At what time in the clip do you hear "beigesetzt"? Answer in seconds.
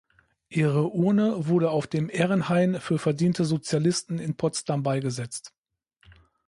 4.81-5.53